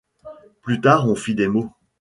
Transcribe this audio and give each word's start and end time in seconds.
Plus 0.63 0.81
tard 0.81 1.07
on 1.07 1.13
fit 1.13 1.35
des 1.35 1.47
mots. 1.47 1.71